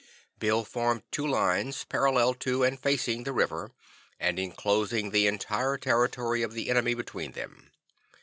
[0.39, 3.69] Bill formed two lines, parallel to and facing the river,
[4.19, 7.69] and enclosing the entire territory of the enemy between them.